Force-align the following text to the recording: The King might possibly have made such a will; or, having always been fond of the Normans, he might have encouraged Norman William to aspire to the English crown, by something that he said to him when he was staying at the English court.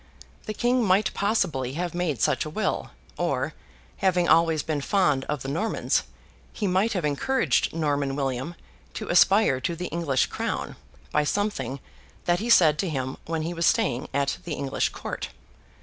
The 0.47 0.55
King 0.55 0.83
might 0.83 1.13
possibly 1.13 1.73
have 1.73 1.93
made 1.93 2.23
such 2.23 2.43
a 2.43 2.49
will; 2.49 2.89
or, 3.17 3.53
having 3.97 4.27
always 4.27 4.63
been 4.63 4.81
fond 4.81 5.25
of 5.25 5.43
the 5.43 5.47
Normans, 5.47 6.01
he 6.51 6.65
might 6.65 6.93
have 6.93 7.05
encouraged 7.05 7.71
Norman 7.71 8.15
William 8.15 8.55
to 8.95 9.09
aspire 9.09 9.61
to 9.61 9.75
the 9.75 9.89
English 9.89 10.25
crown, 10.25 10.75
by 11.11 11.23
something 11.23 11.79
that 12.25 12.39
he 12.39 12.49
said 12.49 12.79
to 12.79 12.89
him 12.89 13.17
when 13.27 13.43
he 13.43 13.53
was 13.53 13.67
staying 13.67 14.07
at 14.11 14.39
the 14.43 14.55
English 14.55 14.89
court. 14.89 15.29